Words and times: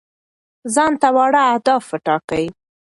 ځان 0.73 0.93
ته 1.01 1.07
واړه 1.15 1.41
اهداف 1.53 1.83
وټاکئ. 1.89 2.45